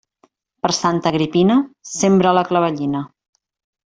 Per 0.65 0.69
Santa 0.77 1.09
Agripina, 1.13 1.57
sembra 1.99 2.31
la 2.39 2.43
clavellina. 2.53 3.03